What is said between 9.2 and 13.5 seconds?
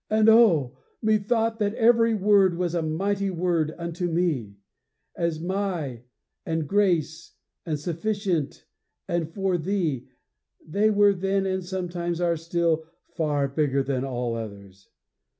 for thee; they were then, and sometimes are still, far